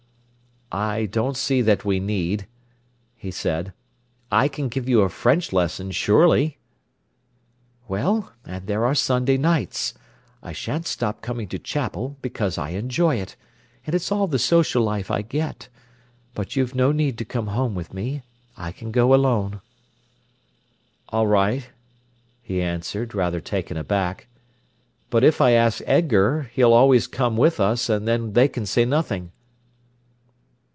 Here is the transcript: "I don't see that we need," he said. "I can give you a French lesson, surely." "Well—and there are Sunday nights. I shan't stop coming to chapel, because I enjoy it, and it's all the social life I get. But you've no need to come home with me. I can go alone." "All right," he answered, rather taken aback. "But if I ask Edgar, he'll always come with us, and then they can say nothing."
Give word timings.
"I 0.73 1.07
don't 1.07 1.35
see 1.35 1.61
that 1.63 1.83
we 1.83 1.99
need," 1.99 2.47
he 3.17 3.29
said. 3.29 3.73
"I 4.31 4.47
can 4.47 4.69
give 4.69 4.87
you 4.87 5.01
a 5.01 5.09
French 5.09 5.51
lesson, 5.51 5.91
surely." 5.91 6.59
"Well—and 7.89 8.67
there 8.67 8.85
are 8.85 8.95
Sunday 8.95 9.35
nights. 9.35 9.93
I 10.41 10.53
shan't 10.53 10.87
stop 10.87 11.21
coming 11.21 11.49
to 11.49 11.59
chapel, 11.59 12.15
because 12.21 12.57
I 12.57 12.69
enjoy 12.69 13.17
it, 13.17 13.35
and 13.85 13.93
it's 13.93 14.13
all 14.13 14.27
the 14.27 14.39
social 14.39 14.81
life 14.81 15.11
I 15.11 15.23
get. 15.23 15.67
But 16.33 16.55
you've 16.55 16.73
no 16.73 16.93
need 16.93 17.17
to 17.17 17.25
come 17.25 17.47
home 17.47 17.75
with 17.75 17.93
me. 17.93 18.21
I 18.55 18.71
can 18.71 18.91
go 18.93 19.13
alone." 19.13 19.59
"All 21.09 21.27
right," 21.27 21.69
he 22.41 22.61
answered, 22.61 23.13
rather 23.13 23.41
taken 23.41 23.75
aback. 23.75 24.27
"But 25.09 25.25
if 25.25 25.41
I 25.41 25.51
ask 25.51 25.81
Edgar, 25.85 26.43
he'll 26.53 26.71
always 26.71 27.07
come 27.07 27.35
with 27.35 27.59
us, 27.59 27.89
and 27.89 28.07
then 28.07 28.31
they 28.31 28.47
can 28.47 28.65
say 28.65 28.85
nothing." 28.85 29.33